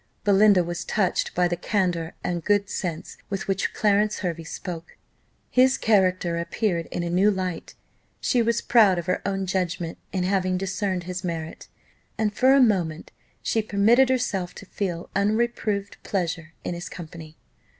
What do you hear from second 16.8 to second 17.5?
company."